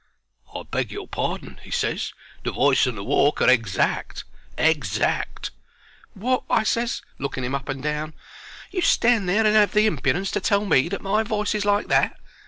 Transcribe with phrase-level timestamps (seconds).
[0.55, 2.11] "I beg your pardon," he ses;
[2.43, 4.23] "the voice and the walk are exact.
[4.57, 5.51] Exact."
[6.15, 8.15] "Wot?" I ses, looking 'im up and down.
[8.71, 11.87] "You stand there and 'ave the impudence to tell me that my voice is like
[11.89, 12.17] that?"